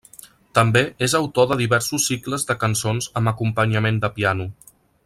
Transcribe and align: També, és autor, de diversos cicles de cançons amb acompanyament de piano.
També, 0.59 0.81
és 1.07 1.13
autor, 1.19 1.47
de 1.51 1.57
diversos 1.59 2.09
cicles 2.13 2.49
de 2.53 2.57
cançons 2.65 3.11
amb 3.21 3.33
acompanyament 3.35 4.05
de 4.07 4.15
piano. 4.19 4.53